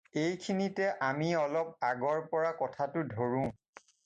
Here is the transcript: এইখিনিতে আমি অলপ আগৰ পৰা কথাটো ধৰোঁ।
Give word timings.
এইখিনিতে 0.19 0.87
আমি 1.09 1.27
অলপ 1.43 1.69
আগৰ 1.91 2.23
পৰা 2.33 2.55
কথাটো 2.63 3.05
ধৰোঁ। 3.15 3.47